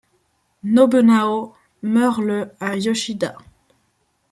Nobunao 0.63 1.53
meurt 1.83 2.21
le 2.21 2.49
à 2.59 2.75
Yoshida. 2.75 3.37